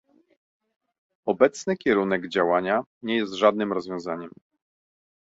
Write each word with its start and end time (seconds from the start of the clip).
Obecny 1.25 1.77
kierunek 1.77 2.29
działania 2.29 2.83
nie 3.01 3.15
jest 3.17 3.33
żadnym 3.33 3.73
rozwiązaniem 3.73 4.29